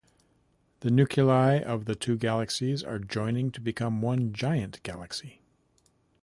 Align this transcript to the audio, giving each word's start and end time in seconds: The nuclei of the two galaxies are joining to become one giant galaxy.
The 0.79 0.89
nuclei 0.89 1.59
of 1.59 1.85
the 1.85 1.93
two 1.93 2.17
galaxies 2.17 2.83
are 2.83 2.97
joining 2.97 3.51
to 3.51 3.61
become 3.61 4.01
one 4.01 4.33
giant 4.33 4.81
galaxy. 4.81 5.43